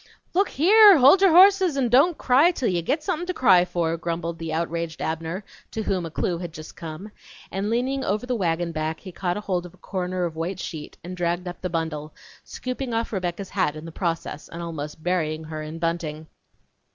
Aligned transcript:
"Look 0.33 0.49
here, 0.49 0.97
hold 0.97 1.21
your 1.21 1.29
hosses 1.29 1.77
n' 1.77 1.87
don't 1.87 2.17
cry 2.17 2.49
till 2.49 2.69
you 2.69 2.81
git 2.81 3.03
something 3.03 3.27
to 3.27 3.35
cry 3.35 3.65
for!" 3.65 3.95
grumbled 3.97 4.39
the 4.39 4.51
outraged 4.51 4.99
Abner, 4.99 5.45
to 5.69 5.83
whom 5.83 6.07
a 6.07 6.09
clue 6.09 6.39
had 6.39 6.53
just 6.53 6.75
come; 6.75 7.11
and 7.51 7.69
leaning 7.69 8.03
over 8.03 8.25
the 8.25 8.33
wagon 8.35 8.71
back 8.71 9.01
he 9.01 9.11
caught 9.11 9.37
hold 9.37 9.63
of 9.63 9.75
a 9.75 9.77
corner 9.77 10.25
of 10.25 10.35
white 10.35 10.59
sheet 10.59 10.97
and 11.03 11.15
dragged 11.15 11.47
up 11.47 11.61
the 11.61 11.69
bundle, 11.69 12.15
scooping 12.43 12.95
off 12.95 13.13
Rebecca's 13.13 13.51
hat 13.51 13.75
in 13.75 13.85
the 13.85 13.91
process, 13.91 14.49
and 14.49 14.63
almost 14.63 15.03
burying 15.03 15.43
her 15.43 15.61
in 15.61 15.77
bunting. 15.77 16.25